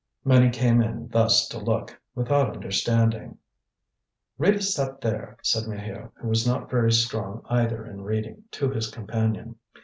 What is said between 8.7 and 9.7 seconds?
his companion.